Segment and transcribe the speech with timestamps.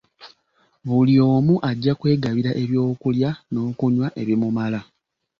[0.87, 4.79] Buli omu ajja kwegabira eby’okulya n’okunywa ebimumala.